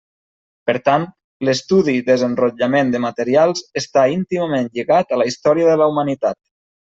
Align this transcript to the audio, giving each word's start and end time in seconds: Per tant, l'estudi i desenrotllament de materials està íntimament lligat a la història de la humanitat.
Per 0.69 0.73
tant, 0.87 1.03
l'estudi 1.49 1.93
i 1.97 1.99
desenrotllament 2.07 2.89
de 2.95 3.01
materials 3.03 3.61
està 3.83 4.07
íntimament 4.15 4.71
lligat 4.79 5.13
a 5.15 5.21
la 5.23 5.29
història 5.33 5.69
de 5.73 5.77
la 5.83 5.89
humanitat. 5.93 6.39